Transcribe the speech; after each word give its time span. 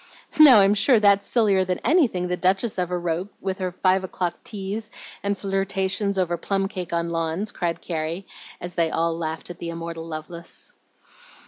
"Now, 0.39 0.61
I'm 0.61 0.73
sure 0.73 0.99
that's 0.99 1.27
sillier 1.27 1.63
than 1.63 1.77
anything 1.85 2.27
the 2.27 2.35
Duchess 2.35 2.79
ever 2.79 2.99
wrote 2.99 3.31
with 3.39 3.59
her 3.59 3.71
five 3.71 4.03
o'clock 4.03 4.43
teas 4.43 4.89
and 5.21 5.37
flirtations 5.37 6.17
over 6.17 6.37
plum 6.37 6.67
cake 6.67 6.91
on 6.91 7.11
lawns," 7.11 7.51
cried 7.51 7.81
Carrie, 7.81 8.25
as 8.59 8.73
they 8.73 8.89
all 8.89 9.15
laughed 9.15 9.51
at 9.51 9.59
the 9.59 9.69
immortal 9.69 10.07
Lovelace. 10.07 10.73